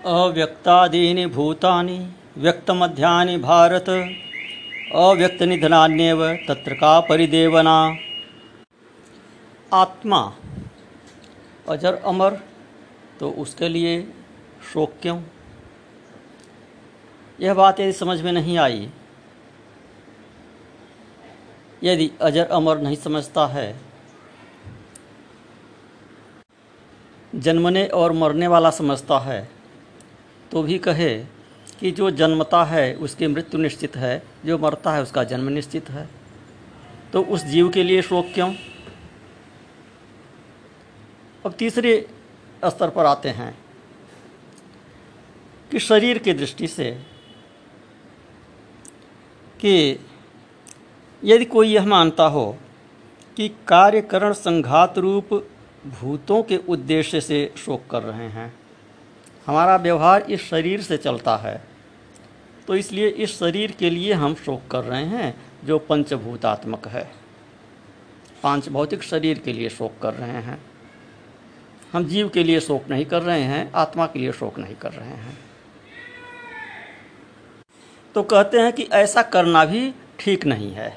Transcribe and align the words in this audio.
अव्यक्तादीनि 0.00 1.24
भूतानि, 1.26 1.98
व्यक्तमध्यानि 2.36 3.36
भारत। 3.38 3.88
अव्यक्तनिधनान्येव 4.96 6.22
तत्र 6.48 6.74
का 6.74 7.00
परिदेवना। 7.00 7.74
आत्मा, 9.72 10.20
अजर 11.68 11.94
अमर 12.04 12.40
तो 13.20 13.30
उसके 13.38 13.68
लिए 13.68 14.00
शोक 14.72 14.94
क्यों? 15.02 15.20
यह 17.38 17.54
बात 17.54 17.80
यदि 17.80 17.92
समझ 17.92 18.20
में 18.22 18.32
नहीं 18.32 18.58
आई, 18.58 18.88
यदि 21.82 22.10
अजर 22.22 22.46
अमर 22.46 22.78
नहीं 22.78 22.96
समझता 22.96 23.46
है, 23.48 23.80
जन्मने 27.34 27.86
और 27.86 28.12
मरने 28.14 28.46
वाला 28.48 28.70
समझता 28.72 29.18
है 29.18 29.59
तो 30.52 30.62
भी 30.62 30.78
कहे 30.78 31.24
कि 31.80 31.90
जो 31.90 32.10
जन्मता 32.10 32.64
है, 32.64 32.94
उसकी 32.94 33.26
मृत्यु 33.26 33.60
निश्चित 33.60 33.96
है। 33.96 34.22
जो 34.46 34.58
मरता 34.58 34.92
है, 34.92 35.02
उसका 35.02 35.24
जन्म 35.24 35.48
निश्चित 35.48 35.90
है। 35.90 36.08
तो 37.12 37.22
उस 37.22 37.44
जीव 37.44 37.68
के 37.68 37.82
लिए 37.82 38.02
शोक 38.02 38.26
क्यों? 38.34 38.54
अब 41.46 41.52
तीसरे 41.52 42.06
स्तर 42.64 42.90
पर 42.90 43.04
आते 43.04 43.28
हैं 43.28 43.58
कि 45.70 45.78
शरीर 45.78 46.18
की 46.18 46.32
दृष्टि 46.32 46.66
से 46.66 46.90
कि 49.60 49.98
यदि 51.24 51.44
कोई 51.44 51.68
यह 51.68 51.86
मानता 51.86 52.24
हो 52.24 52.56
कि 53.36 53.48
कार्यकरण 53.48 54.32
संघात 54.32 54.98
रूप 54.98 55.48
भूतों 55.86 56.42
के 56.42 56.56
उद्देश्य 56.56 57.20
से 57.20 57.54
शोक 57.56 57.86
कर 57.90 58.02
रहे 58.02 58.28
हैं 58.28 58.59
हमारा 59.50 59.76
व्यवहार 59.76 60.22
इस 60.22 60.44
शरीर 60.50 60.82
से 60.82 60.96
चलता 60.96 61.36
है। 61.36 61.64
तो 62.66 62.76
इसलिए 62.76 63.08
इस 63.08 63.38
शरीर 63.38 63.70
के 63.70 63.90
लिए 63.90 64.12
हम 64.12 64.34
शोक 64.34 64.62
कर 64.70 64.84
रहे 64.84 65.04
हैं, 65.04 65.42
जो 65.64 65.78
पंचभूतात्मक 65.78 66.88
है। 66.88 67.10
पाँच 68.42 68.68
भौतिक 68.68 69.02
शरीर 69.02 69.38
के 69.38 69.52
लिए 69.52 69.68
शोक 69.68 69.92
कर 70.02 70.14
रहे 70.14 70.42
हैं। 70.42 70.62
हम 71.92 72.04
जीव 72.04 72.28
के 72.28 72.44
लिए 72.44 72.60
शोक 72.60 72.88
नहीं 72.90 73.06
कर 73.06 73.22
रहे 73.22 73.42
हैं, 73.42 73.72
आत्मा 73.72 74.06
के 74.06 74.18
लिए 74.18 74.32
शोक 74.32 74.58
नहीं 74.58 74.74
कर 74.74 74.92
रहे 74.92 75.16
हैं। 75.16 75.38
तो 78.14 78.22
कहते 78.22 78.58
हैं 78.58 78.72
कि 78.72 78.82
ऐसा 78.82 79.22
करना 79.22 79.64
भी 79.64 79.94
ठीक 80.18 80.46
नहीं 80.46 80.72
है। 80.72 80.96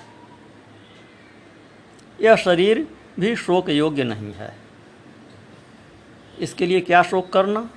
यह 2.22 2.36
शरीर 2.36 2.88
भी 3.20 3.36
शोक 3.36 3.70
योग्य 3.70 4.04
नहीं 4.04 4.34
है। 4.34 4.56
इसके 6.40 6.66
लिए 6.66 6.82
क्या 6.82 7.04
शोक 7.04 7.34
करना? 7.34 7.70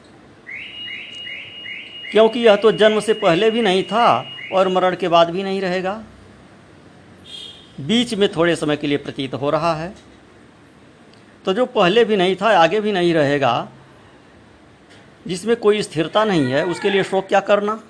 क्योंकि 2.12 2.40
यह 2.40 2.56
तो 2.56 2.72
जन्म 2.72 3.00
से 3.00 3.12
पहले 3.12 3.50
भी 3.50 3.62
नहीं 3.62 3.82
था 3.82 4.24
और 4.52 4.68
मरण 4.68 4.96
के 4.96 5.08
बाद 5.08 5.30
भी 5.30 5.42
नहीं 5.42 5.60
रहेगा। 5.60 6.02
बीच 7.80 8.14
में 8.14 8.28
थोड़े 8.36 8.56
समय 8.56 8.76
के 8.76 8.86
लिए 8.86 8.98
प्रतीत 8.98 9.34
हो 9.34 9.50
रहा 9.50 9.74
है। 9.74 9.94
तो 11.44 11.52
जो 11.52 11.66
पहले 11.66 12.04
भी 12.04 12.16
नहीं 12.16 12.36
था, 12.36 12.58
आगे 12.58 12.80
भी 12.80 12.92
नहीं 12.92 13.14
रहेगा, 13.14 13.68
जिसमें 15.26 15.56
कोई 15.56 15.82
स्थिरता 15.82 16.24
नहीं 16.24 16.44
है, 16.44 16.64
उसके 16.66 16.90
लिए 16.90 17.02
शोक 17.02 17.26
क्या 17.26 17.40
करना? 17.40 17.82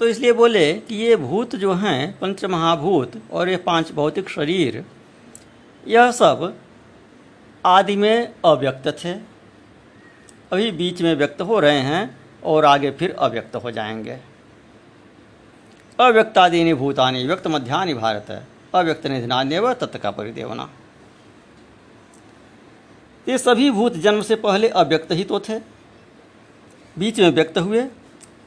तो 0.00 0.08
इसलिए 0.08 0.32
बोले 0.32 0.72
कि 0.74 0.94
ये 0.94 1.16
भूत 1.16 1.56
जो 1.56 1.72
हैं, 1.74 2.18
पंच 2.18 2.44
महाभूत 2.44 3.12
और 3.32 3.48
ये 3.48 3.56
पाँच 3.56 3.92
भौतिक 3.92 4.28
शरीर, 4.28 4.84
यह 5.88 6.10
सब 6.10 6.54
आदि 7.66 7.96
में 7.96 8.32
अव्यक्त 8.44 8.88
थे। 9.04 9.12
अभी 10.52 10.70
बीच 10.70 11.02
में 11.02 11.14
व्यक्त 11.14 11.40
हो 11.40 11.60
रहे 11.60 11.80
हैं 11.80 12.19
और 12.44 12.64
आगे 12.64 12.90
फिर 12.90 13.16
अव्यक्त 13.18 13.56
हो 13.56 13.70
जाएँगे। 13.70 14.18
अव्यक्तादीनि 16.00 16.74
भूतानी 16.74 17.26
व्यक्त 17.26 17.46
मध्यानि 17.46 17.94
भारत 17.94 18.26
है 18.28 18.46
अव्यक्त 18.74 19.06
निधनान्यव 19.06 19.72
तत्व 19.74 19.98
का 19.98 20.10
परिदेवना। 20.10 20.70
ये 23.28 23.38
सभी 23.38 23.70
भूत 23.70 23.92
जन्म 23.92 24.22
से 24.22 24.36
पहले 24.36 24.68
अव्यक्त 24.68 25.12
ही 25.12 25.24
तो 25.24 25.40
थे। 25.40 25.58
बीच 26.98 27.20
में 27.20 27.30
व्यक्त 27.30 27.58
हुए, 27.58 27.84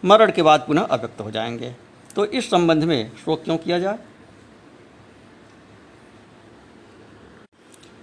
मरण 0.06 0.32
के 0.32 0.42
बाद 0.42 0.64
पुनः 0.68 0.82
अव्यक्त 0.82 1.22
हो 1.22 1.32
जाएँगे। 1.32 1.76
तो 2.16 2.26
इस 2.26 2.50
संबंध 2.50 2.84
में 2.84 3.12
शोक 3.16 3.44
क्यों 3.44 3.58
किया 3.58 3.80
जाए? 3.80 4.00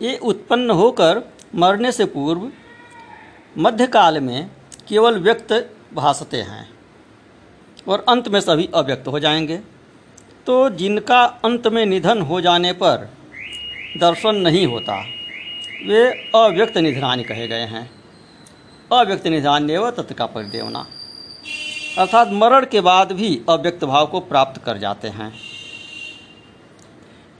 ये 0.02 0.18
उत्पन्न 0.18 0.70
होकर 0.70 1.22
मरने 1.54 1.92
से 1.92 2.04
पूर्व 2.04 2.52
मध्यकाल 3.58 4.20
में 4.20 4.50
केवल 4.88 5.18
व्यक्त 5.18 5.76
भासते 5.94 6.36
हैं 6.36 6.68
और 7.88 8.04
अंत 8.08 8.28
में 8.28 8.40
सभी 8.40 8.68
अव्यक्त 8.74 9.08
हो 9.08 9.18
जाएँगे। 9.18 9.56
तो 10.46 10.70
जिनका 10.70 11.24
अंत 11.24 11.66
में 11.66 11.86
निधन 11.86 12.20
हो 12.22 12.40
जाने 12.40 12.72
पर 12.72 13.10
दर्शन 14.00 14.34
नहीं 14.34 14.66
होता, 14.66 15.04
वे 15.86 16.10
अव्यक्त 16.34 16.78
निधनानि 16.78 17.24
कहे 17.24 17.48
गए 17.48 17.66
हैं। 17.66 17.90
अव्यक्त 18.92 19.26
निधान 19.26 19.70
व 19.70 19.90
तत्व 19.90 20.14
का 20.14 20.26
परिदेवना 20.26 20.86
अर्थात 21.98 22.28
मरण 22.28 22.66
के 22.66 22.80
बाद 22.80 23.12
भी 23.12 23.42
अव्यक्त 23.48 23.84
भाव 23.84 24.06
को 24.06 24.20
प्राप्त 24.20 24.64
कर 24.64 24.78
जाते 24.78 25.08
हैं। 25.08 25.34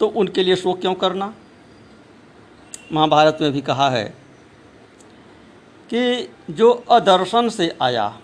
तो 0.00 0.06
उनके 0.06 0.43
लिए 0.44 0.56
शोक 0.56 0.81
क्यों 0.81 0.94
करना? 0.94 1.34
महाभारत 2.93 3.38
में 3.41 3.53
भी 3.53 3.61
कहा 3.61 3.91
है 3.91 4.05
कि 5.94 6.31
जो 6.50 6.71
अदर्शन 6.91 7.49
से 7.49 7.77
आया 7.82 8.19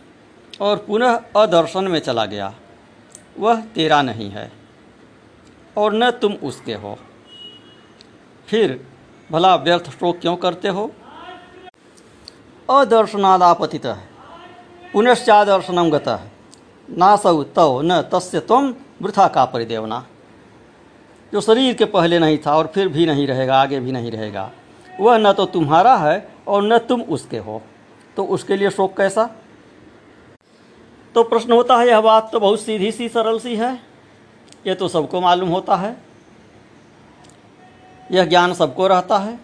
और 0.61 0.77
पुनः 0.77 1.21
अदर्शन 1.37 1.85
में 1.85 1.99
चला 1.99 2.25
गया। 2.27 2.55
वह 3.39 3.61
तेरा 3.61 4.03
नहीं 4.03 4.31
है 4.31 4.53
और 5.77 5.95
न 5.95 6.11
तुम 6.11 6.33
उसके 6.33 6.75
हो। 6.75 6.97
फिर 8.49 8.87
भला 9.33 9.55
व्यर्थ 9.57 9.91
शोक 9.91 10.19
क्यों 10.19 10.37
करते 10.37 10.69
हो? 10.69 10.91
अदर्शनादापतित 12.71 13.87
पुनश्चादर्शनम 14.93 15.91
गतः। 15.91 16.21
नासौ 16.89 17.43
तव 17.43 17.81
न 17.85 18.03
तस्य 18.03 18.41
तुम 18.41 18.75
वृथा 19.03 19.29
का 19.29 19.45
परिदेवना। 19.45 20.07
जो 21.33 21.41
शरीर 21.41 21.75
के 21.75 21.85
पहले 21.85 22.19
नहीं 22.19 22.39
था 22.39 22.57
और 22.57 22.67
फिर 22.67 22.89
भी 22.89 23.07
नहीं 23.07 23.27
रहेगा, 23.27 23.57
आगे 23.63 23.81
भी 23.81 23.93
नहीं 23.93 24.11
रहेगा। 24.11 24.51
वह 25.01 25.19
न 25.19 25.33
तो 25.33 25.47
तुम्हारा 25.47 25.97
है 25.97 26.29
और 26.49 26.63
न 26.63 26.79
तुम 26.79 27.03
उसके 27.03 27.39
हो। 27.39 27.63
तो 28.17 28.25
उसके 28.25 28.57
लिए 28.57 28.71
शोक 28.71 28.97
कैसा? 28.97 29.31
तो 31.17 31.23
प्रश्न 31.23 31.53
होता 31.53 31.77
है, 31.77 31.89
यह 31.89 32.01
बात 32.01 32.33
तो 32.33 32.41
बहुत 32.41 32.61
सीधी 32.61 32.93
सी, 32.93 33.09
सरल 33.09 33.39
सी 33.39 33.57
है। 33.57 33.83
ये 34.67 34.75
तो 34.75 34.89
सबको 34.89 35.21
मालूम 35.21 35.49
होता 35.49 35.77
है। 35.77 35.97
यह 38.13 38.25
ज्ञान 38.25 38.55
सबको 38.55 38.87
रहता 38.87 39.19
है। 39.19 39.41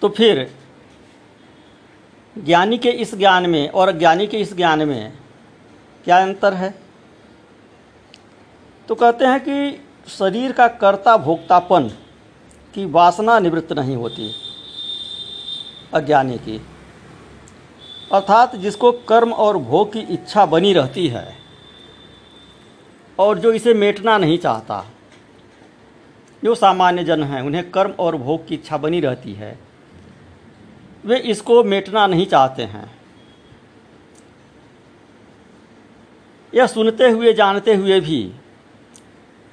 तो 0.00 0.08
फिर, 0.08 0.54
ज्ञानी 2.38 2.78
के 2.78 2.90
इस 2.90 3.14
ज्ञान 3.14 3.50
में 3.50 3.68
और 3.68 3.88
अज्ञानी 3.88 4.26
के 4.26 4.36
इस 4.36 4.56
ज्ञान 4.56 4.88
में 4.88 5.12
क्या 6.04 6.22
अंतर 6.22 6.54
है? 6.54 6.74
तो 8.88 8.94
कहते 8.94 9.24
हैं 9.24 9.40
कि 9.40 9.84
शरीर 10.08 10.52
का 10.52 10.68
कर्ता 10.68 11.16
भोक्तापन 11.16 11.88
की 12.74 12.84
वासना 12.84 13.38
निवृत्त 13.38 13.72
नहीं 13.72 13.96
होती 13.96 14.32
अज्ञानी 15.94 16.38
की। 16.38 16.66
अर्थात 18.12 18.56
जिसको 18.56 18.92
कर्म 19.08 19.32
और 19.32 19.56
भोग 19.56 19.92
की 19.92 20.00
इच्छा 20.00 20.46
बनी 20.46 20.72
रहती 20.72 21.06
है 21.08 21.36
और 23.18 23.38
जो 23.38 23.52
इसे 23.52 23.74
मेटना 23.74 24.18
नहीं 24.18 24.38
चाहता। 24.38 24.84
जो 26.42 26.54
सामान्य 26.54 27.04
जन 27.04 27.22
हैं, 27.24 27.40
उन्हें 27.42 27.70
कर्म 27.70 27.90
और 27.98 28.16
भोग 28.16 28.46
की 28.48 28.54
इच्छा 28.54 28.76
बनी 28.76 29.00
रहती 29.00 29.32
है। 29.32 29.58
वे 31.04 31.18
इसको 31.18 31.62
मेटना 31.64 32.06
नहीं 32.06 32.26
चाहते 32.26 32.62
हैं। 32.62 32.90
यह 36.52 36.66
सुनते 36.66 37.08
हुए, 37.10 37.32
जानते 37.32 37.74
हुए 37.74 38.00
भी 38.00 38.22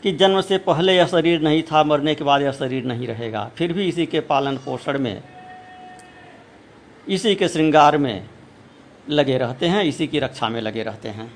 कि 0.03 0.11
जन्म 0.11 0.41
से 0.41 0.57
पहले 0.57 0.95
यह 0.95 1.05
शरीर 1.05 1.41
नहीं 1.41 1.63
था, 1.63 1.83
मरने 1.83 2.15
के 2.15 2.23
बाद 2.23 2.41
यह 2.41 2.51
शरीर 2.51 2.85
नहीं 2.85 3.07
रहेगा, 3.07 3.49
फिर 3.55 3.73
भी 3.73 3.87
इसी 3.87 4.05
के 4.05 4.19
पालन 4.19 4.57
पोषण 4.57 4.99
में, 4.99 5.23
इसी 7.07 7.35
के 7.35 7.47
श्रृंगार 7.47 7.97
में 7.97 8.29
लगे 9.09 9.37
रहते 9.37 9.67
हैं, 9.67 9.83
इसी 9.83 10.07
की 10.07 10.19
रक्षा 10.19 10.49
में 10.49 10.61
लगे 10.61 10.83
रहते 10.83 11.09
हैं। 11.09 11.33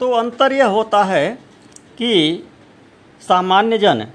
तो 0.00 0.10
अंतर 0.10 0.52
यह 0.52 0.66
होता 0.66 1.04
है 1.04 1.38
कि 1.98 2.42
सामान्य 3.20 3.78
जन 3.78 4.06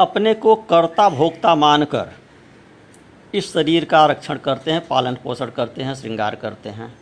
अपने 0.00 0.34
को 0.34 0.54
कर्ता 0.54 1.08
भोक्ता 1.08 1.54
मानकर 1.54 2.12
इस 3.34 3.52
शरीर 3.52 3.84
का 3.84 4.06
रक्षण 4.06 4.36
करते 4.36 4.70
हैं, 4.70 4.86
पालन 4.88 5.14
पोषण 5.14 5.46
करते 5.46 5.82
हैं, 5.82 5.94
श्रृंगार 5.94 6.34
करते 6.34 6.68
हैं। 6.68 6.98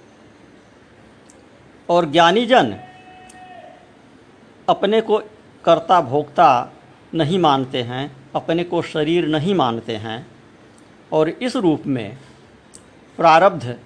और 1.90 2.10
ज्ञानी 2.10 2.46
जन 2.46 2.76
अपने 4.68 5.00
को 5.00 5.18
कर्ता 5.64 6.00
भोक्ता 6.00 6.72
नहीं 7.14 7.38
मानते 7.38 7.82
हैं, 7.82 8.16
अपने 8.34 8.64
को 8.64 8.82
शरीर 8.82 9.26
नहीं 9.26 9.54
मानते 9.54 9.96
हैं 9.96 10.26
और 11.12 11.28
इस 11.28 11.56
रूप 11.56 11.82
में 11.86 12.18
प्रारब्ध 13.16 13.78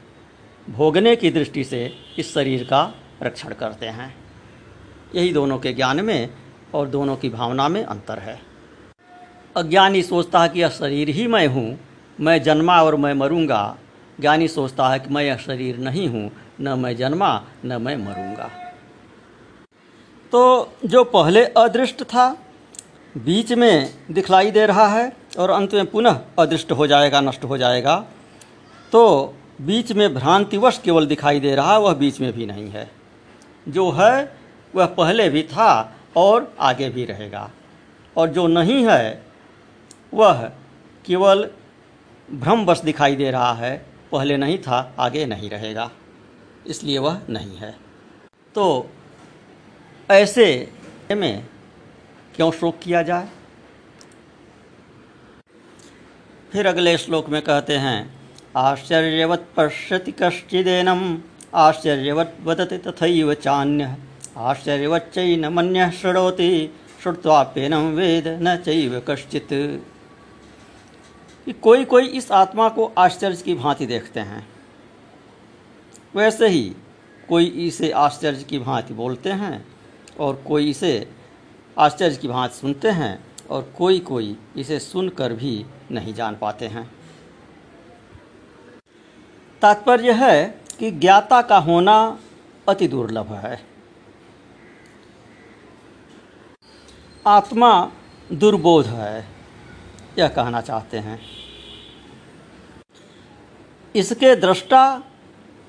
भोगने 0.69 1.17
की 1.17 1.31
दृष्टि 1.31 1.65
से 1.65 1.93
इस 2.19 2.35
शरीर 2.35 2.65
का 2.65 2.94
रक्षण 3.23 3.53
करते 3.53 3.87
हैं। 3.87 4.17
यही 5.15 5.32
दोनों 5.32 5.59
के 5.59 5.73
ज्ञान 5.73 6.00
में 6.00 6.29
और 6.75 6.88
दोनों 6.88 7.17
की 7.17 7.29
भावना 7.29 7.69
में 7.69 7.85
अंतर 7.85 8.19
है। 8.19 8.41
अज्ञानी 9.56 10.03
सोचता 10.03 10.43
है 10.43 10.49
कि 10.49 10.61
यह 10.61 10.69
शरीर 10.69 11.09
ही 11.09 11.26
मैं 11.26 11.47
हूँ, 11.47 11.79
मैं 12.20 12.43
जन्मा 12.43 12.82
और 12.82 12.97
मैं 12.97 13.15
मरूँगा। 13.15 13.76
ज्ञानी 14.20 14.49
सोचता 14.49 14.88
है 14.88 14.99
कि 14.99 15.15
मैं 15.15 15.23
यह 15.23 15.37
शरीर 15.37 15.79
नहीं 15.79 16.09
हूँ, 16.09 16.31
न 16.61 16.79
मैं 16.79 16.97
जन्मा, 16.97 17.44
न 17.65 17.82
मैं 17.82 17.97
मरूँगा। 17.97 18.50
तो 20.32 20.73
जो 20.85 21.05
पहले 21.05 21.44
अदृष्ट 21.44 22.03
था, 22.03 22.37
बीच 23.17 23.53
में 23.53 23.94
दिखलाई 24.11 24.50
दे 24.50 24.67
रहा 24.67 24.87
है 24.87 25.12
और 25.38 25.50
अंत 25.50 25.75
में 25.75 25.87
पुनः 25.87 26.20
अदृष्ट 26.38 26.73
हो 26.73 26.87
जाएगा, 26.87 27.20
नष्ट 27.20 27.44
हो 27.44 27.59
जाएगा। 27.59 27.97
तो 28.93 29.35
बीच 29.60 29.93
में 29.93 30.14
भ्रांतिवश 30.14 30.78
केवल 30.78 31.06
दिखाई 31.06 31.40
दे 31.40 31.55
रहा, 31.55 31.78
वह 31.78 31.94
बीच 31.94 32.20
में 32.20 32.32
भी 32.32 32.46
नहीं 32.46 32.70
है। 32.70 32.90
जो 33.69 33.90
है, 33.90 34.38
वह 34.75 34.87
पहले 34.87 35.31
भी 35.31 35.43
था 35.43 35.96
और 36.16 36.56
आगे 36.60 36.90
भी 36.90 37.05
रहेगा। 37.05 37.50
और 38.16 38.28
जो 38.28 38.46
नहीं 38.46 38.87
है, 38.88 39.25
वह 40.14 40.52
केवल 41.05 41.50
भ्रमवश 42.32 42.81
दिखाई 42.81 43.16
दे 43.16 43.31
रहा 43.31 43.52
है। 43.52 43.87
पहले 44.12 44.37
नहीं 44.37 44.58
था, 44.58 44.94
आगे 44.99 45.26
नहीं 45.26 45.50
रहेगा। 45.50 45.90
इसलिए 46.66 46.99
वह 46.99 47.20
नहीं 47.31 47.56
है। 47.56 47.76
तो 48.55 48.90
ऐसे 50.10 50.72
में 51.12 51.46
क्यों 52.37 52.52
शोक 52.52 52.78
किया 52.82 53.02
जाए? 53.02 53.28
फिर 56.52 56.66
अगले 56.66 56.99
श्लोक 56.99 57.28
में 57.28 57.43
कहते 57.43 57.76
हैं 57.76 58.18
आश्चर्यवत 58.56 59.47
पश्यति 59.56 60.12
कश्चिदेनम 60.12 61.19
आश्चर्यवत 61.55 62.37
वदति 62.43 62.79
तथैव 62.79 63.35
चान्य। 63.35 63.97
आश्चर्यवच्चैन 64.37 65.47
मन्य 65.47 65.91
शृणोति 65.91 66.75
श्रुत्वाप्यनम 67.03 67.89
वेद 67.89 68.29
न 68.43 68.56
चैव 68.56 69.03
कश्चित। 69.09 69.49
कि 71.45 71.53
कोई 71.53 71.85
कोई 71.85 72.06
इस 72.06 72.33
आत्मा 72.33 72.69
को 72.69 72.95
आश्चर्य 72.99 73.37
की 73.37 73.55
भांति 73.55 73.87
देखते 73.87 74.21
हैं। 74.21 74.49
वैसे 76.17 76.49
ही 76.49 76.73
कोई 77.29 77.44
इसे 77.44 77.91
आश्चर्य 77.91 78.43
की 78.43 78.59
भांति 78.59 78.94
बोलते 78.94 79.31
हैं 79.31 79.69
और 80.21 80.44
कोई 80.47 80.71
इसे 80.71 81.09
आश्चर्य 81.79 82.17
की 82.17 82.29
भांति 82.29 82.55
सुनते 82.55 82.89
हैं 82.89 83.25
और 83.51 83.73
कोई 83.79 83.99
कोई 83.99 84.37
इसे 84.56 84.79
सुनकर 84.79 85.33
भी 85.33 85.67
नहीं 85.91 86.15
जान 86.15 86.37
पाते 86.41 86.67
हैं। 86.67 86.98
तात्पर्य 89.62 90.12
है 90.12 90.60
कि 90.78 90.90
ज्ञाता 90.90 91.43
का 91.43 91.58
होना 91.58 92.19
अति 92.69 92.88
दुर्लभ 92.88 93.32
है। 93.32 93.60
आत्मा 97.26 97.93
दुर्बोध 98.32 98.87
है, 98.87 99.26
यह 100.19 100.28
कहना 100.28 100.60
चाहते 100.60 100.99
हैं। 100.99 101.20
इसके 103.94 104.34
दृष्टा, 104.37 105.02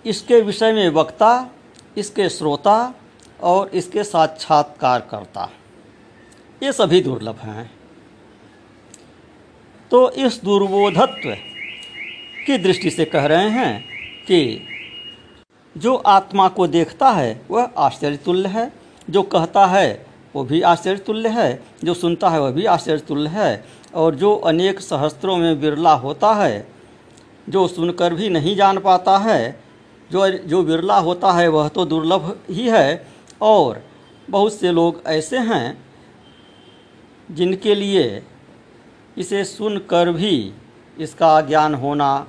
इसके 0.05 0.41
विषय 0.41 0.71
में 0.71 0.89
वक्ता, 0.89 1.49
इसके 1.97 2.29
श्रोता 2.29 2.93
और 3.41 3.67
इसके 3.69 4.03
साक्षात्कारकर्ता, 4.03 5.49
ये 6.63 6.71
सभी 6.73 7.01
दुर्लभ 7.01 7.35
हैं। 7.35 7.71
तो 9.91 10.09
इस 10.11 10.43
दुर्बोधत्व 10.43 11.29
की 12.45 12.57
दृष्टि 12.57 12.89
से 12.89 13.05
कह 13.05 13.25
रहे 13.25 13.49
हैं 13.49 13.85
कि 14.21 14.67
जो 15.77 15.95
आत्मा 15.95 16.47
को 16.47 16.67
देखता 16.67 17.09
है, 17.09 17.41
वह 17.51 17.63
आश्चर्य 17.77 18.17
तुल्य 18.17 18.49
है। 18.49 18.71
जो 19.09 19.23
कहता 19.23 19.65
है, 19.65 20.05
वो 20.35 20.43
भी 20.43 20.61
आश्चर्य 20.61 20.97
तुल्य 20.97 21.29
है। 21.29 21.63
जो 21.83 21.93
सुनता 21.93 22.29
है, 22.29 22.41
वह 22.41 22.51
भी 22.51 22.65
आश्चर्य 22.65 22.99
तुल्य 22.99 23.29
है। 23.29 23.65
और 23.95 24.15
जो 24.15 24.35
अनेक 24.35 24.79
सहस्त्रों 24.79 25.37
में 25.37 25.61
बिरला 25.61 25.93
होता 25.93 26.33
है, 26.33 26.67
जो 27.49 27.67
सुनकर 27.67 28.13
भी 28.13 28.29
नहीं 28.29 28.55
जान 28.55 28.79
पाता 28.79 29.17
है, 29.17 29.63
जो 30.11 30.29
जो 30.29 30.63
बिरला 30.63 30.97
होता 30.97 31.31
है, 31.31 31.47
वह 31.47 31.67
तो 31.67 31.85
दुर्लभ 31.85 32.39
ही 32.49 32.67
है। 32.67 33.07
और 33.41 33.83
बहुत 34.29 34.53
से 34.53 34.71
लोग 34.71 35.01
ऐसे 35.07 35.37
हैं, 35.37 35.85
जिनके 37.31 37.75
लिए 37.75 38.23
इसे 39.17 39.43
सुनकर 39.43 40.11
भी 40.11 40.53
इसका 40.99 41.39
ज्ञान 41.41 41.75
होना 41.75 42.27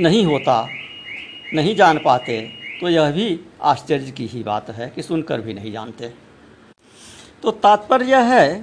नहीं 0.00 0.24
होता, 0.26 0.66
नहीं 1.54 1.74
जान 1.76 1.98
पाते 1.98 2.40
तो 2.80 2.88
यह 2.88 3.10
भी 3.10 3.40
आश्चर्य 3.62 4.10
की 4.10 4.26
ही 4.26 4.42
बात 4.42 4.70
है 4.70 4.88
कि 4.88 5.02
सुनकर 5.02 5.40
भी 5.40 5.54
नहीं 5.54 5.72
जानते। 5.72 6.12
तो 7.42 7.50
तात्पर्य 7.50 8.16
है 8.24 8.54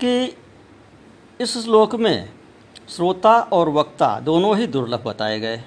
कि 0.00 0.36
इस 1.40 1.56
श्लोक 1.58 1.94
में 1.94 2.28
श्रोता 2.88 3.38
और 3.52 3.68
वक्ता 3.68 4.18
दोनों 4.20 4.56
ही 4.58 4.66
दुर्लभ 4.66 5.02
बताए 5.04 5.38
गए। 5.40 5.62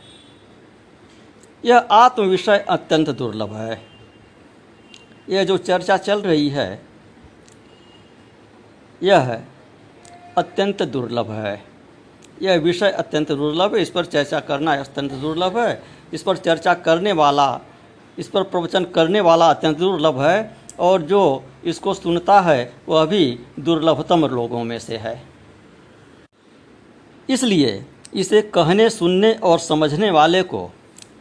यह 1.64 1.78
आत्म 1.92 2.24
विषय 2.24 2.66
अत्यंत 2.70 3.10
दुर्लभ 3.10 3.54
है। 3.56 3.82
यह 5.30 5.44
जो 5.44 5.58
चर्चा 5.58 5.98
चल 5.98 6.22
रही 6.22 6.50
है, 6.50 6.82
यह 9.02 9.42
अत्यंत 10.38 10.84
दुर्लभ 10.84 11.32
है। 11.32 11.71
यह 12.42 12.60
विषय 12.60 12.90
अत्यंत 12.90 13.32
दुर्लभ 13.32 13.76
है। 13.76 13.82
इस 13.82 13.90
पर 13.90 14.06
चर्चा 14.06 14.40
करना 14.40 14.74
अत्यंत 14.74 15.12
दुर्लभ 15.12 15.58
है। 15.58 15.84
इस 16.14 16.24
पर 16.24 16.38
चर्चा 16.38 16.74
करने 16.74 17.12
वाला, 17.12 17.60
इस 18.20 18.28
पर 18.28 18.44
प्रवचन 18.44 18.86
करने 18.86 19.22
वाला 19.22 19.50
अत्यंत 19.50 19.78
दुर्लभ 19.78 20.22
है 20.22 20.58
और 20.80 21.02
जो 21.02 21.44
इसको 21.66 21.94
सुनता 21.94 22.40
है, 22.42 22.74
वह 22.90 23.06
भी 23.06 23.40
दुर्लभतम 23.60 24.26
लोगों 24.26 24.64
में 24.64 24.80
से 24.80 24.98
है। 24.98 25.22
इसलिए 27.30 27.86
इसे 28.14 28.42
कहने, 28.42 28.90
सुनने 28.90 29.34
और 29.34 29.60
समझने 29.60 30.12
वाले 30.12 30.44
को 30.44 30.70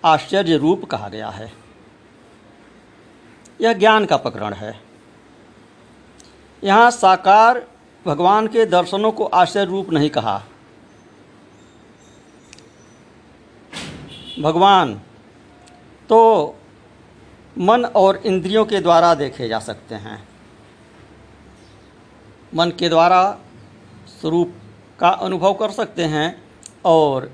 आश्चर्य 0.04 0.56
रूप 0.56 0.84
कहा 0.84 1.08
गया 1.08 1.28
है। 1.28 1.52
यह 3.60 3.72
ज्ञान 3.72 4.04
का 4.04 4.16
प्रकरण 4.16 4.52
है। 4.52 4.80
यहाँ 6.64 6.90
साकार 6.90 7.66
भगवान 8.06 8.46
के 8.46 8.64
दर्शनों 8.66 9.12
को 9.12 9.24
आश्चर्य 9.24 9.64
रूप 9.64 9.92
नहीं 9.92 10.10
कहा। 10.10 10.42
भगवान 14.40 14.94
तो 16.08 16.56
मन 17.58 17.84
और 17.84 18.16
इंद्रियों 18.16 18.64
के 18.64 18.80
द्वारा 18.80 19.14
देखे 19.14 19.48
जा 19.48 19.58
सकते 19.58 19.94
हैं। 19.94 20.28
मन 22.54 22.70
के 22.70 22.88
द्वारा 22.88 23.38
स्वरूप 24.08 24.54
का 25.00 25.08
अनुभव 25.08 25.54
कर 25.54 25.70
सकते 25.70 26.04
हैं 26.04 26.42
और 26.84 27.30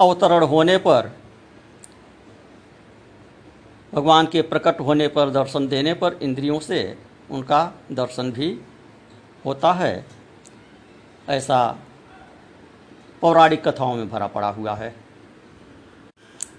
अवतरण 0.00 0.44
होने 0.44 0.76
पर, 0.78 1.16
भगवान 3.94 4.26
के 4.26 4.42
प्रकट 4.42 4.80
होने 4.80 5.08
पर, 5.08 5.30
दर्शन 5.30 5.68
देने 5.68 5.94
पर 5.94 6.18
इंद्रियों 6.22 6.60
से 6.60 6.98
उनका 7.30 7.72
दर्शन 7.92 8.32
भी 8.32 8.60
होता 9.46 9.72
है। 9.72 10.06
ऐसा 11.28 11.78
पौराणिक 13.20 13.68
कथाओं 13.68 13.94
में 13.96 14.08
भरा 14.08 14.26
पड़ा 14.26 14.48
हुआ 14.48 14.74
है। 14.74 15.07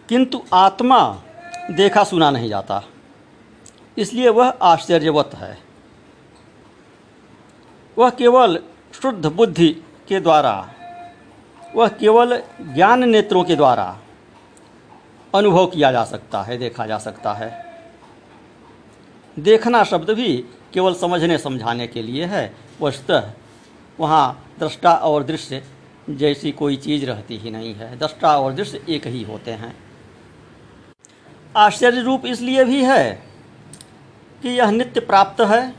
किंतु 0.09 0.43
आत्मा 0.53 1.23
देखा 1.71 2.03
सुना 2.03 2.31
नहीं 2.31 2.49
जाता। 2.49 2.83
इसलिए 3.97 4.29
वह 4.29 4.49
आश्चर्यवत 4.49 5.31
है। 5.35 5.57
वह 7.97 8.09
केवल 8.09 8.63
शुद्ध 9.01 9.25
बुद्धि 9.25 9.69
के 10.07 10.19
द्वारा, 10.19 10.69
वह 11.75 11.87
केवल 11.87 12.43
ज्ञान 12.61 13.09
नेत्रों 13.09 13.43
के 13.43 13.55
द्वारा 13.55 13.97
अनुभव 15.35 15.67
किया 15.67 15.91
जा 15.91 16.03
सकता 16.03 16.41
है, 16.41 16.57
देखा 16.57 16.85
जा 16.85 16.97
सकता 16.97 17.33
है। 17.33 17.65
देखना 19.39 19.83
शब्द 19.83 20.09
भी 20.09 20.45
केवल 20.73 20.93
समझने, 20.93 21.37
समझाने 21.37 21.87
के 21.87 22.01
लिए 22.01 22.25
है। 22.25 22.55
वस्तः 22.81 23.31
वहाँ 23.99 24.53
दृष्टा 24.59 24.93
और 24.93 25.23
दृश्य 25.23 25.63
जैसी 26.09 26.51
कोई 26.51 26.75
चीज़ 26.75 27.05
रहती 27.05 27.37
ही 27.37 27.51
नहीं 27.51 27.75
है। 27.75 27.99
दृष्टा 27.99 28.39
और 28.39 28.53
दृश्य 28.53 28.85
एक 28.89 29.07
ही 29.07 29.23
होते 29.23 29.51
हैं। 29.51 29.88
आश्चर्य 31.59 32.01
रूप 32.01 32.25
इसलिए 32.25 32.63
भी 32.63 32.83
है 32.83 33.11
कि 34.41 34.49
यह 34.49 34.71
नित्य 34.71 34.99
प्राप्त 34.99 35.41
है 35.41 35.75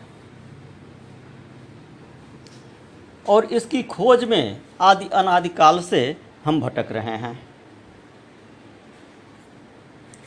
और 3.29 3.45
इसकी 3.45 3.83
खोज 3.83 4.25
में 4.25 4.61
आदि 4.81 5.09
अनादिकाल 5.09 5.81
से 5.81 6.17
हम 6.45 6.61
भटक 6.61 6.89
रहे 6.91 7.17
हैं। 7.17 7.39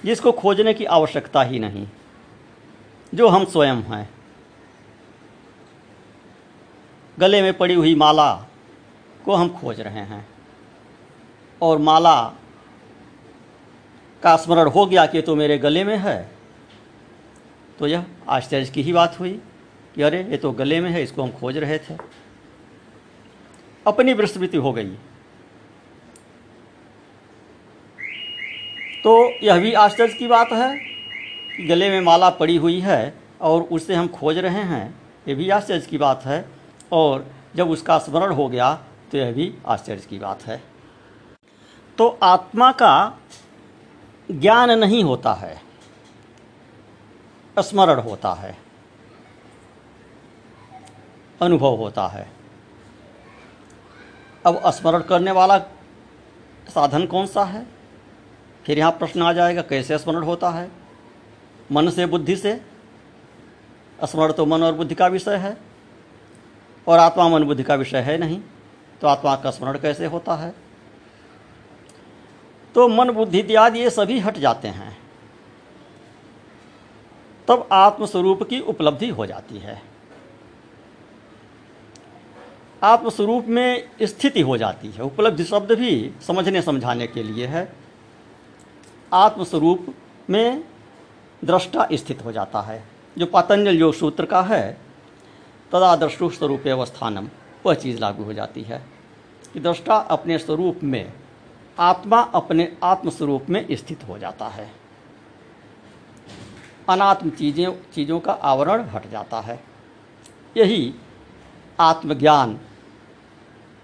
जिसको 0.05 0.31
खोजने 0.31 0.73
की 0.73 0.85
आवश्यकता 0.85 1.43
ही 1.43 1.59
नहीं, 1.59 1.87
जो 3.13 3.27
हम 3.27 3.45
स्वयं 3.45 3.81
हैं। 3.83 4.09
गले 7.19 7.41
में 7.41 7.53
पड़ी 7.53 7.73
हुई 7.73 7.95
माला 7.95 8.33
को 9.25 9.35
हम 9.35 9.49
खोज 9.49 9.81
रहे 9.81 10.03
हैं 10.03 10.27
और 11.61 11.77
माला 11.77 12.15
का 14.23 14.35
स्मरण 14.35 14.69
हो 14.69 14.85
गया 14.85 15.05
कि 15.05 15.21
तो 15.21 15.35
मेरे 15.35 15.57
गले 15.57 15.83
में 15.83 15.97
है। 15.97 16.31
तो 17.79 17.87
यह 17.87 18.05
आश्चर्य 18.29 18.65
की 18.65 18.81
ही 18.81 18.93
बात 18.93 19.19
हुई 19.19 19.31
कि 19.95 20.01
अरे, 20.01 20.21
ये 20.21 20.37
तो 20.37 20.51
गले 20.51 20.79
में 20.81 20.89
है, 20.89 21.03
इसको 21.03 21.23
हम 21.23 21.31
खोज 21.31 21.57
रहे 21.57 21.77
थे। 21.79 21.97
अपनी 23.87 24.13
विस्मृति 24.13 24.57
हो 24.57 24.71
गई। 24.73 24.89
तो 29.03 29.13
यह 29.43 29.59
भी 29.59 29.73
आश्चर्य 29.73 30.13
की 30.13 30.27
बात 30.27 30.51
है 30.51 30.75
कि 31.57 31.63
गले 31.67 31.89
में 31.89 31.99
माला 32.01 32.29
पड़ी 32.29 32.55
हुई 32.55 32.79
है 32.79 33.13
और 33.41 33.61
उसे 33.61 33.95
हम 33.95 34.07
खोज 34.07 34.37
रहे 34.37 34.61
हैं। 34.63 35.01
ये 35.27 35.35
भी 35.35 35.49
आश्चर्य 35.49 35.81
की 35.81 35.97
बात 35.97 36.25
है 36.25 36.45
और 36.91 37.25
जब 37.55 37.69
उसका 37.69 37.97
स्मरण 37.97 38.31
हो 38.31 38.47
गया 38.49 38.73
तो 39.11 39.17
यह 39.17 39.31
भी 39.31 39.53
आश्चर्य 39.65 40.07
की 40.09 40.19
बात 40.19 40.43
है। 40.43 40.61
तो 41.97 42.07
आत्मा 42.23 42.71
का 42.71 43.19
ज्ञान 44.29 44.71
नहीं 44.71 45.03
होता 45.03 45.33
है 45.33 45.61
स्मरण 47.57 47.99
होता 47.99 48.33
है, 48.33 48.55
अनुभव 51.41 51.75
होता 51.75 52.07
है। 52.07 52.27
अब 54.45 54.61
स्मरण 54.69 55.01
करने 55.01 55.31
वाला 55.31 55.57
साधन 56.67 57.05
कौन 57.05 57.25
सा 57.25 57.43
है? 57.43 57.65
फिर 58.65 58.77
यहाँ 58.77 58.91
प्रश्न 58.91 59.21
आ 59.21 59.33
जाएगा, 59.33 59.61
कैसे 59.61 59.97
स्मरण 59.97 60.23
होता 60.23 60.49
है? 60.49 60.71
मन 61.71 61.89
से, 61.89 62.05
बुद्धि 62.05 62.35
से? 62.35 62.59
स्मरण 63.99 64.31
तो 64.31 64.45
मन 64.45 64.63
और 64.63 64.73
बुद्धि 64.73 64.95
का 64.95 65.07
विषय 65.07 65.35
है, 65.35 65.57
और 66.87 66.99
आत्मा 66.99 67.27
मन 67.29 67.43
बुद्धि 67.43 67.63
का 67.63 67.75
विषय 67.75 67.99
है 67.99 68.17
नहीं 68.17 68.41
तो 69.01 69.07
आत्मा 69.07 69.35
का 69.35 69.51
स्मरण 69.51 69.79
कैसे 69.79 70.05
होता 70.05 70.35
है? 70.35 70.53
तो 72.75 72.87
मन 72.87 73.11
बुद्धि 73.11 73.39
इत्यादि 73.39 73.79
ये 73.79 73.89
सभी 73.89 74.19
हट 74.19 74.37
जाते 74.37 74.67
हैं। 74.67 74.97
तब 77.47 77.67
आत्मस्वरूप 77.71 78.43
की 78.43 78.59
उपलब्धि 78.59 79.09
हो 79.09 79.25
जाती 79.25 79.57
है। 79.57 79.81
आत्मस्वरूप 82.83 83.45
में 83.45 83.89
स्थिति 84.03 84.41
हो 84.41 84.57
जाती 84.57 84.87
है। 84.87 85.03
उपलब्धि 85.03 85.43
शब्द 85.43 85.71
भी 85.71 86.11
समझने 86.27 86.61
समझाने 86.61 87.07
के 87.07 87.23
लिए 87.23 87.47
है। 87.47 87.75
आत्मस्वरूप 89.13 89.95
में 90.29 90.63
दृष्टा 91.43 91.87
स्थित 91.93 92.25
हो 92.25 92.31
जाता 92.31 92.61
है। 92.61 92.83
जो 93.17 93.25
पतंजल 93.25 93.79
योग 93.79 93.93
सूत्र 93.93 94.25
का 94.25 94.41
है 94.41 94.77
तदा 95.71 95.95
दृष्टु 95.95 96.29
स्वरूप 96.29 96.67
अवस्थानम 96.67 97.29
वह 97.65 97.73
चीज़ 97.73 97.99
लागू 97.99 98.23
हो 98.23 98.33
जाती 98.33 98.61
है 98.61 98.85
कि 99.53 99.59
दृष्टा 99.59 99.95
अपने 99.95 100.37
स्वरूप 100.37 100.79
में 100.83 101.13
आत्मा 101.77 102.19
अपने 102.35 102.71
आत्मस्वरूप 102.83 103.49
में 103.49 103.65
स्थित 103.71 104.03
हो 104.07 104.17
जाता 104.17 104.47
है। 104.47 104.69
अनात्म 106.89 107.29
चीज़ें, 107.29 107.67
चीज़ों 107.93 108.19
का 108.19 108.33
आवरण 108.33 108.83
हट 108.85 109.09
जाता 109.11 109.39
है। 109.39 109.59
यही 110.55 110.93
आत्मज्ञान 111.79 112.59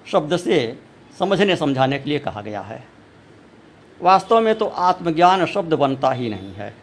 शब्द 0.06 0.36
से 0.38 0.80
समझने, 1.20 1.56
समझाने 1.56 2.00
के 2.00 2.10
लिए 2.10 2.20
कहा 2.20 2.42
गया 2.42 2.62
है। 2.62 2.84
वास्तव 4.00 4.42
में 4.42 4.56
तो 4.58 4.66
आत्मज्ञान 4.66 5.46
शब्द 5.46 5.74
बनता 5.74 6.12
ही 6.12 6.30
नहीं 6.30 6.54
है, 6.54 6.74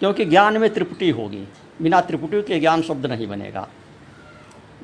क्योंकि 0.00 0.24
ज्ञान 0.24 0.56
में 0.56 0.72
त्रिपुटी 0.74 1.10
होगी। 1.10 1.46
बिना 1.82 2.00
त्रिपुटी 2.00 2.42
के 2.42 2.58
ज्ञान 2.60 2.82
शब्द 2.82 3.06
नहीं 3.06 3.26
बनेगा। 3.26 3.68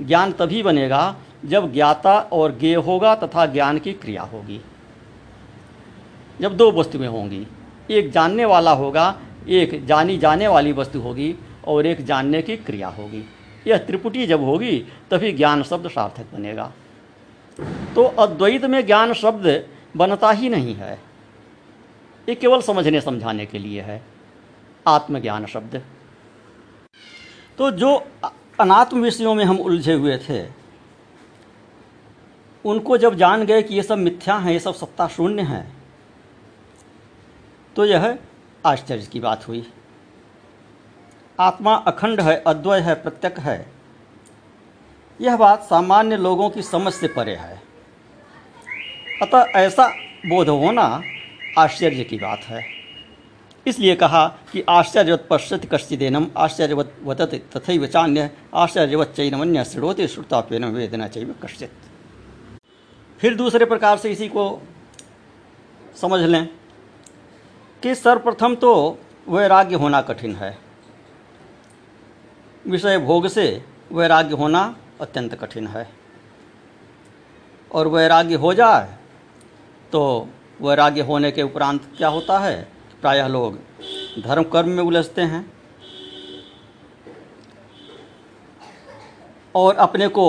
ज्ञान 0.00 0.32
तभी 0.32 0.62
बनेगा 0.62 1.16
जब 1.44 1.72
ज्ञाता 1.72 2.18
और 2.18 2.58
ज्ञेय 2.58 2.74
होगा 2.74 3.14
तथा 3.14 3.46
ज्ञान 3.46 3.78
की 3.78 3.92
क्रिया 3.92 4.22
होगी। 4.22 4.60
जब 6.40 6.56
दो 6.56 6.72
वस्तुएँ 6.72 7.08
होंगी, 7.08 7.46
एक 7.90 8.10
जानने 8.10 8.44
वाला 8.44 8.72
होगा, 8.72 9.20
एक 9.48 9.86
जानी 9.86 10.18
जाने 10.18 10.48
वाली 10.48 10.72
वस्तु 10.72 11.00
होगी 11.00 11.34
और 11.66 11.86
एक 11.86 12.04
जानने 12.04 12.42
की 12.42 12.56
क्रिया 12.56 12.88
होगी। 12.88 13.24
यह 13.66 13.78
त्रिपुटी 13.78 14.26
जब 14.26 14.42
होगी, 14.42 14.86
तभी 15.10 15.32
ज्ञान 15.32 15.62
शब्द 15.62 15.88
सार्थक 15.88 16.26
बनेगा। 16.34 16.72
तो 17.94 18.04
अद्वैत 18.04 18.64
में 18.64 18.86
ज्ञान 18.86 19.12
शब्द 19.12 19.66
बनता 19.96 20.30
ही 20.30 20.48
नहीं 20.48 20.74
है। 20.74 21.00
ये 22.28 22.34
केवल 22.34 22.60
समझने 22.60 23.00
समझाने 23.00 23.46
के 23.46 23.58
लिए 23.58 23.80
है। 23.80 24.02
आत्मज्ञान 24.86 25.46
शब्द। 25.46 25.82
तो 27.58 27.70
जो 27.70 28.06
अनात्म 28.60 29.02
विषयों 29.02 29.34
में 29.34 29.44
हम 29.44 29.56
उलझे 29.56 29.92
हुए 29.92 30.18
थे 30.18 30.63
उनको 32.64 32.96
जब 32.98 33.14
जान 33.14 33.44
गए 33.46 33.62
कि 33.62 33.74
ये 33.74 33.82
सब 33.82 33.98
मिथ्या 33.98 34.36
हैं, 34.36 34.52
ये 34.52 34.58
सब 34.58 34.74
सत्ता 34.74 35.06
शून्य 35.08 35.42
हैं 35.42 35.76
तो 37.76 37.84
यह 37.84 38.18
आश्चर्य 38.66 39.06
की 39.12 39.20
बात 39.20 39.46
हुई। 39.48 39.66
आत्मा 41.40 41.74
अखंड 41.74 42.20
है, 42.20 42.42
अद्वय 42.46 42.80
है, 42.80 42.94
प्रत्यक 42.94 43.38
है। 43.38 43.66
यह 45.20 45.36
बात 45.36 45.62
सामान्य 45.62 46.16
लोगों 46.16 46.50
की 46.50 46.62
समझ 46.62 46.92
से 46.92 47.08
परे 47.08 47.34
है। 47.34 47.62
अतः 49.22 49.52
ऐसा 49.56 49.88
बोध 50.26 50.48
होना 50.48 51.02
आश्चर्य 51.58 52.04
की 52.04 52.18
बात 52.18 52.40
है। 52.40 52.62
इसलिए 53.66 53.94
कहा 53.96 54.26
कि 54.52 54.64
आश्चर्यवत 54.68 55.26
पश्यति 55.30 55.68
कश्चिदेनम, 55.68 56.26
आश्चर्यवत 56.36 56.94
वतत 57.02 57.34
तथा 57.56 57.86
चान्य 57.86 58.30
आश्चर्यवत 58.54 59.14
चैनमन्य 59.16 59.64
श्रोते 59.64 60.08
श्रुताप्यन 60.08 60.64
वेदना 60.64 61.08
चैव 61.08 61.34
कश्चित। 61.42 61.70
फिर 63.24 63.34
दूसरे 63.34 63.64
प्रकार 63.64 63.98
से 63.98 64.10
इसी 64.12 64.26
को 64.28 64.42
समझ 65.96 66.20
लें 66.20 66.48
कि 67.82 67.94
सर्वप्रथम 67.94 68.54
तो 68.54 68.72
वैराग्य 69.28 69.74
होना 69.74 70.00
कठिन 70.02 70.34
है। 70.36 70.58
विषय 72.66 72.98
भोग 72.98 73.28
से 73.28 73.46
वैराग्य 73.92 74.34
होना 74.34 74.76
अत्यंत 75.00 75.34
कठिन 75.34 75.66
है। 75.66 75.88
और 77.70 77.88
वैराग्य 77.88 78.34
हो 78.34 78.52
जाए 78.54 78.98
तो 79.92 80.28
वैराग्य 80.60 81.00
होने 81.00 81.30
के 81.32 81.42
उपरांत 81.42 81.90
क्या 81.96 82.08
होता 82.08 82.38
है? 82.38 82.62
प्रायः 83.00 83.26
लोग 83.26 83.58
धर्म 84.22 84.42
कर्म 84.42 84.68
में 84.68 84.82
उलझते 84.82 85.22
हैं 85.22 85.44
और 89.54 89.76
अपने 89.76 90.08
को 90.08 90.26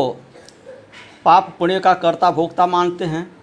पाप 1.25 1.55
पुण्य 1.59 1.79
का 1.79 1.93
कर्ता 1.93 2.31
भोक्ता 2.31 2.65
मानते 2.67 3.05
हैं। 3.05 3.35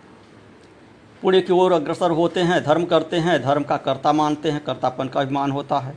पुण्य 1.22 1.40
की 1.40 1.52
ओर 1.52 1.72
अग्रसर 1.72 2.10
होते 2.10 2.40
हैं, 2.40 2.64
धर्म 2.64 2.84
करते 2.84 3.16
हैं, 3.16 3.42
धर्म 3.42 3.62
का 3.62 3.76
कर्ता 3.76 4.12
मानते 4.12 4.50
हैं, 4.50 4.64
कर्तापन 4.64 5.08
का 5.08 5.20
अभिमान 5.20 5.50
होता 5.50 5.78
है। 5.78 5.94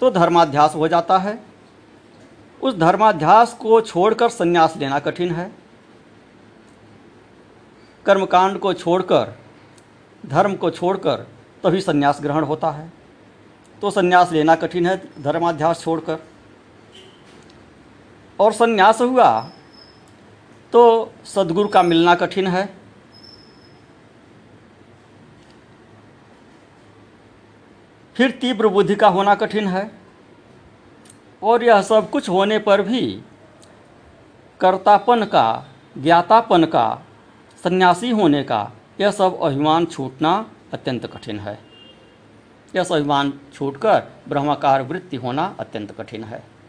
तो 0.00 0.10
धर्माध्यास 0.10 0.74
हो 0.74 0.88
जाता 0.88 1.18
है। 1.18 1.42
उस 2.62 2.76
धर्माध्यास 2.76 3.52
को 3.54 3.80
छोड़कर 3.80 4.28
संन्यास 4.28 4.76
लेना 4.76 4.98
कठिन 4.98 5.30
है। 5.30 5.52
कर्मकांड 8.06 8.58
को 8.58 8.72
छोड़कर, 8.72 9.38
धर्म 10.26 10.54
को 10.54 10.70
छोड़कर 10.70 11.26
तभी 11.64 11.80
संन्यास 11.80 12.18
ग्रहण 12.22 12.44
होता 12.44 12.70
है। 12.70 12.92
तो 13.80 13.90
संन्यास 13.90 14.32
लेना 14.32 14.54
कठिन 14.54 14.86
है 14.86 15.22
धर्माध्यास 15.22 15.80
छोड़कर। 15.80 16.18
और 18.40 18.52
संन्यास 18.52 19.00
हुआ 19.00 19.50
तो 20.72 21.12
सदगुरु 21.24 21.68
का 21.68 21.82
मिलना 21.82 22.14
कठिन 22.14 22.46
है। 22.46 22.74
फिर 28.16 28.30
तीव्र 28.30 28.68
बुद्धि 28.68 28.94
का 28.94 29.08
होना 29.08 29.34
कठिन 29.34 29.68
है। 29.68 29.90
और 31.42 31.64
यह 31.64 31.82
सब 31.82 32.10
कुछ 32.10 32.28
होने 32.28 32.58
पर 32.58 32.82
भी 32.82 33.22
कर्तापन 34.60 35.24
का, 35.24 35.66
ज्ञातापन 35.98 36.64
का, 36.64 37.02
सन्यासी 37.64 38.10
होने 38.10 38.42
का, 38.42 38.70
यह 39.00 39.10
सब 39.10 39.40
अभिमान 39.42 39.86
छूटना 39.86 40.50
अत्यंत 40.72 41.06
कठिन 41.06 41.38
है। 41.38 41.58
यह 42.76 42.84
सब 42.84 42.94
अभिमान 42.94 43.32
छूटकर 43.54 44.02
ब्रह्माकार 44.28 44.82
वृत्ति 44.82 45.16
होना 45.16 45.56
अत्यंत 45.60 45.92
कठिन 45.92 46.24
है। 46.24 46.59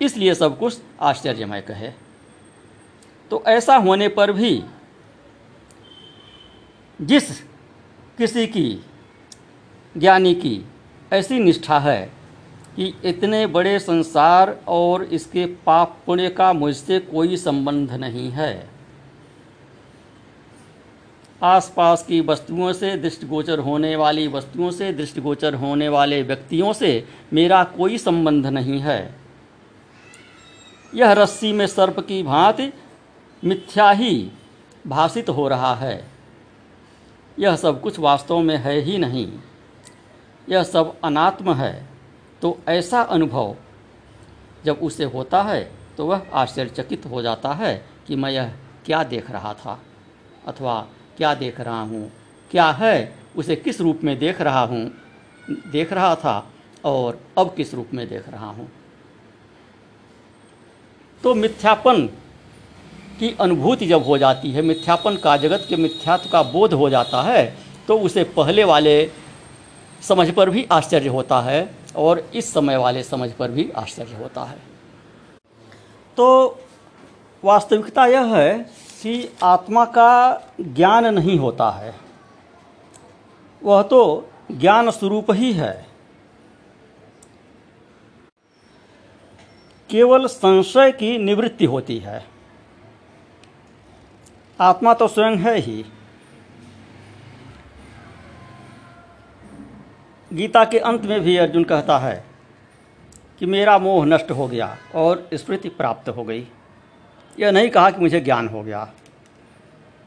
इसलिए 0.00 0.34
सब 0.34 0.58
कुछ 0.58 0.78
आश्चर्यमय 1.00 1.60
कहे। 1.60 1.90
तो 3.30 3.42
ऐसा 3.46 3.76
होने 3.76 4.08
पर 4.08 4.32
भी 4.32 4.62
जिस 7.00 7.40
किसी 8.18 8.46
की, 8.46 8.84
ज्ञानी 9.96 10.34
की 10.34 10.64
ऐसी 11.12 11.38
निष्ठा 11.38 11.78
है 11.78 12.12
कि 12.76 12.92
इतने 13.04 13.46
बड़े 13.46 13.78
संसार 13.78 14.56
और 14.68 15.04
इसके 15.04 15.46
पाप 15.46 15.98
पुण्य 16.06 16.28
का 16.28 16.52
मुझसे 16.52 16.98
कोई 17.00 17.36
संबंध 17.36 17.92
नहीं 17.92 18.30
है। 18.30 18.68
आसपास 21.42 22.04
की 22.06 22.20
वस्तुओं 22.20 22.72
से 22.72 22.96
दृष्टिगोचर 22.96 23.58
होने 23.58 23.96
वाली 23.96 24.26
वस्तुओं 24.28 24.70
से 24.70 24.92
दृष्टिगोचर 24.92 25.54
होने 25.54 25.88
वाले 25.88 26.22
व्यक्तियों 26.22 26.72
से 26.72 27.08
मेरा 27.32 27.64
कोई 27.64 27.98
संबंध 27.98 28.46
नहीं 28.46 28.80
है। 28.80 29.23
यह 30.94 31.12
रस्सी 31.12 31.52
में 31.52 31.66
सर्प 31.66 32.00
की 32.00 32.22
भांति 32.22 32.72
मिथ्या 33.42 33.90
ही 33.90 34.30
भाषित 34.86 35.28
हो 35.28 35.48
रहा 35.48 35.74
है। 35.74 36.04
यह 37.38 37.56
सब 37.56 37.80
कुछ 37.80 37.98
वास्तव 37.98 38.38
में 38.38 38.56
है 38.56 38.78
ही 38.80 38.98
नहीं। 38.98 39.26
यह 40.48 40.62
सब 40.62 40.94
अनात्म 41.04 41.54
है 41.54 41.72
तो 42.42 42.58
ऐसा 42.68 43.00
अनुभव 43.02 43.54
जब 44.64 44.78
उसे 44.82 45.04
होता 45.04 45.42
है 45.42 45.62
तो 45.96 46.06
वह 46.06 46.26
आश्चर्यचकित 46.32 47.06
हो 47.06 47.22
जाता 47.22 47.52
है 47.52 47.74
कि 48.06 48.16
मैं 48.16 48.30
यह 48.30 48.52
क्या 48.86 49.02
देख 49.04 49.30
रहा 49.30 49.52
था, 49.54 49.78
अथवा 50.46 50.80
क्या 51.16 51.34
देख 51.34 51.60
रहा 51.60 51.80
हूँ, 51.80 52.10
क्या 52.50 52.70
है, 52.70 53.14
उसे 53.36 53.56
किस 53.56 53.80
रूप 53.80 54.00
में 54.04 54.18
देख 54.18 54.40
रहा 54.40 54.62
हूँ, 54.62 54.90
देख 55.72 55.92
रहा 55.92 56.14
था, 56.14 56.52
और 56.84 57.20
अब 57.38 57.54
किस 57.54 57.74
रूप 57.74 57.90
में 57.94 58.06
देख 58.08 58.28
रहा 58.28 58.46
हूँ। 58.46 58.68
तो 61.24 61.34
मिथ्यापन 61.34 62.06
की 63.20 63.36
अनुभूति 63.40 63.86
जब 63.86 64.04
हो 64.04 64.16
जाती 64.18 64.50
है, 64.50 64.62
मिथ्यापन 64.62 65.16
का 65.16 65.36
जगत 65.36 65.66
के 65.68 65.76
मिथ्यात्व 65.76 66.28
का 66.30 66.42
बोध 66.42 66.72
हो 66.72 66.88
जाता 66.90 67.22
है 67.22 67.44
तो 67.88 67.98
उसे 67.98 68.24
पहले 68.36 68.64
वाले 68.64 69.10
समझ 70.02 70.30
पर 70.30 70.50
भी 70.50 70.66
आश्चर्य 70.72 71.08
होता 71.08 71.40
है 71.40 71.70
और 71.96 72.18
इस 72.34 72.52
समय 72.52 72.76
वाले 72.76 73.02
समझ 73.02 73.30
पर 73.32 73.50
भी 73.50 73.70
आश्चर्य 73.76 74.16
होता 74.16 74.44
है। 74.44 74.58
तो 76.16 76.26
वास्तविकता 77.44 78.06
यह 78.06 78.36
है 78.36 78.52
कि 79.02 79.30
आत्मा 79.42 79.84
का 79.84 80.42
ज्ञान 80.60 81.06
नहीं 81.14 81.38
होता 81.38 81.70
है। 81.70 81.94
वह 83.62 83.82
तो 83.82 84.28
ज्ञान 84.52 84.90
स्वरूप 84.90 85.30
ही 85.30 85.52
है। 85.52 85.86
केवल 89.94 90.26
संशय 90.26 90.92
की 90.92 91.18
निवृत्ति 91.18 91.64
होती 91.64 91.98
है। 91.98 92.24
आत्मा 94.60 94.94
तो 94.94 95.08
स्वयं 95.08 95.36
है 95.36 95.58
ही। 95.58 95.84
गीता 100.32 100.64
के 100.64 100.78
अंत 100.78 101.02
में 101.02 101.20
भी 101.20 101.36
अर्जुन 101.36 101.64
कहता 101.64 101.98
है 101.98 102.24
कि 103.38 103.46
मेरा 103.46 103.78
मोह 103.78 104.06
नष्ट 104.06 104.30
हो 104.30 104.48
गया 104.48 104.78
और 104.94 105.28
स्मृति 105.34 105.68
प्राप्त 105.68 106.08
हो 106.08 106.24
गई। 106.24 106.48
यह 107.38 107.50
नहीं 107.50 107.70
कहा 107.70 107.90
कि 107.90 108.00
मुझे 108.00 108.20
ज्ञान 108.20 108.48
हो 108.48 108.62
गया। 108.62 108.92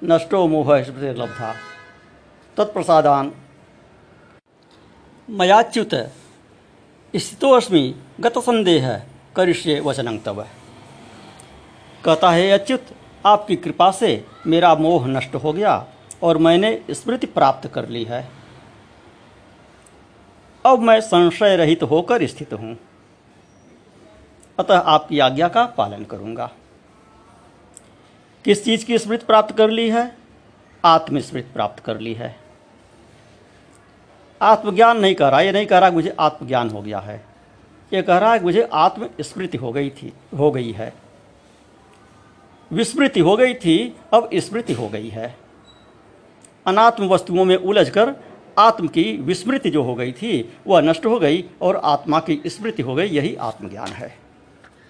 नष्टो 0.04 0.48
मोह 0.48 0.84
स्मृति 0.84 1.22
लब्धा। 1.22 1.56
तत्प्रसादान। 2.58 3.34
मयाच्युत। 5.30 5.94
स्थितोस्मी 7.16 7.96
गत 8.20 8.34
संदेह 8.38 9.04
करिष्य 9.38 9.80
वचनं 9.80 10.18
तब 10.18 10.48
कहता 12.06 12.32
है, 12.32 12.50
अच्युत, 12.50 12.86
आपकी 13.26 13.56
कृपा 13.56 13.92
से 13.92 14.26
मेरा 14.48 14.76
मोह 14.76 15.08
नष्ट 15.08 15.36
हो 15.36 15.54
गया 15.54 15.88
और 16.24 16.38
मैंने 16.38 16.84
स्मृति 16.92 17.28
प्राप्त 17.28 17.68
कर 17.68 17.90
ली 17.90 18.04
है। 18.04 18.30
अब 20.66 20.80
मैं 20.80 21.02
संशय 21.02 21.56
रहित 21.56 21.84
होकर 21.84 22.28
स्थित 22.28 22.54
हूँ। 22.54 22.78
अतः 24.60 24.78
आपकी 24.78 25.20
आज्ञा 25.20 25.48
का 25.48 25.66
पालन 25.66 26.04
करूँगा। 26.04 26.52
किस 28.46 28.66
चीज़ 28.66 28.86
की 28.86 28.98
स्मृति 28.98 29.26
प्राप्त 29.26 29.58
कर 29.58 29.70
ली 29.70 29.90
है? 29.90 30.18
आत्मस्मृति 30.86 31.54
प्राप्त 31.54 31.84
कर 31.84 32.00
ली 32.00 32.14
है। 32.14 32.36
आत्मज्ञान 34.42 35.00
नहीं 35.00 35.16
कह 35.16 35.30
रहा, 35.30 35.42
ये 35.42 35.52
नहीं 35.52 35.66
कह 35.66 35.78
रहा 35.78 35.92
मुझे 35.92 36.16
आत्मज्ञान 36.20 36.70
हो 36.70 36.82
गया 36.82 37.00
है। 37.00 37.37
ये 37.94 38.02
कह 38.02 38.18
रहा 38.18 38.34
है 38.34 38.44
मुझे 38.44 38.70
आत्मस्मृति 38.74 39.58
हो 39.58 39.72
गई 39.72 39.90
थी, 39.90 40.14
हो 40.38 40.52
गई 40.52 40.72
है। 40.72 40.94
विस्मृति 42.72 43.20
हो 43.20 43.38
गई 43.38 43.54
थी, 43.54 43.96
अब 44.14 44.30
स्मृति 44.36 44.74
हो 44.74 44.90
गई 44.90 45.08
है। 45.08 45.38
अनात्म 46.66 47.08
वस्तुओं 47.08 47.46
में 47.46 47.56
उलझकर 47.56 48.16
आत्म 48.60 48.88
की 48.88 49.18
विस्मृति 49.18 49.70
जो 49.70 49.84
हो 49.84 49.96
गई 49.96 50.12
थी, 50.12 50.54
वह 50.68 50.82
नष्ट 50.82 51.06
हो 51.06 51.20
गई 51.20 51.46
और 51.62 51.76
आत्मा 51.76 52.20
की 52.20 52.42
स्मृति 52.48 52.82
हो 52.82 52.96
गई, 52.96 53.08
यही 53.08 53.36
आत्मज्ञान 53.36 53.88
है। 53.88 54.27